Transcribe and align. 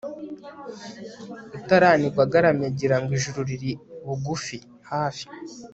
utaranigwa 1.57 2.21
agaramye 2.27 2.65
agira 2.71 2.95
ngo 2.99 3.11
ijuru 3.17 3.39
riri 3.49 3.71
bugufi 4.05 4.57
(hafi) 4.89 5.25